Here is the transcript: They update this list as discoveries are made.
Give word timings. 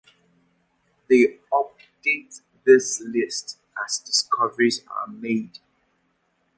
They 1.11 1.37
update 1.53 2.41
this 2.65 3.01
list 3.01 3.59
as 3.85 3.99
discoveries 3.99 4.81
are 4.87 5.05
made. 5.05 5.59